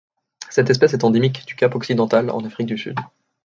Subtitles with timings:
[0.49, 2.97] Cette espèce est endémique du Cap-Occidental en Afrique du Sud.